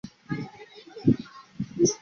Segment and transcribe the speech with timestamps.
[0.27, 0.49] 本名
[1.05, 1.23] 融成。